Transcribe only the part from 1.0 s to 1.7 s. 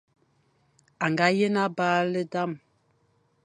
O nga yen